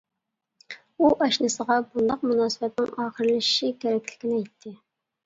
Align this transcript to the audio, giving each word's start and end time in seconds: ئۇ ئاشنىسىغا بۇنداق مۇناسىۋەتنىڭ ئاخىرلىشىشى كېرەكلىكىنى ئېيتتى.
ئۇ 1.01 1.09
ئاشنىسىغا 1.25 1.77
بۇنداق 1.89 2.23
مۇناسىۋەتنىڭ 2.29 2.89
ئاخىرلىشىشى 3.05 3.71
كېرەكلىكىنى 3.85 4.39
ئېيتتى. 4.39 4.75